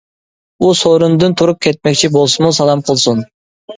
ئۇ 0.61 0.69
سورۇندىن 0.79 1.37
تۇرۇپ 1.41 1.61
كەتمەكچى 1.67 2.11
بولسىمۇ 2.17 2.51
سالام 2.61 2.83
قىلسۇن. 2.89 3.23